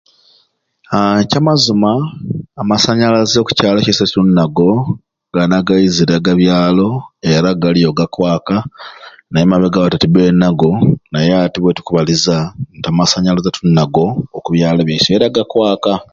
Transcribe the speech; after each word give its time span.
Haa 0.91 1.13
ekyamazima 1.23 1.91
amasanyalaze 2.61 3.35
oku 3.39 3.51
kyalo 3.57 3.79
kyaiswe 3.85 4.05
tulunago 4.11 4.67
gani 5.33 5.53
agaizire 5.57 6.13
aga 6.17 6.33
byalo 6.39 6.89
era 7.33 7.49
galiyo 7.61 7.89
gakwaka 7.99 8.55
naye 9.29 9.43
emabega 9.45 9.77
awo 9.79 9.89
tetubeirebe 9.91 10.39
nago 10.41 10.71
naye 11.11 11.31
ati 11.35 11.57
wetukubaliza 11.63 12.35
nti 12.77 12.87
amasanyalaze 12.91 13.49
tulinago 13.55 14.05
oku 14.37 14.49
byalo 14.55 14.81
byeswe 14.83 15.11
era 15.17 15.35
gakwaka 15.35 15.91